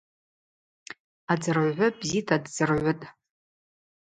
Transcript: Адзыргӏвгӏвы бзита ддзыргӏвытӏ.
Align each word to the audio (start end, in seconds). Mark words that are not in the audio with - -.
Адзыргӏвгӏвы 1.31 1.87
бзита 1.99 2.35
ддзыргӏвытӏ. 2.43 3.05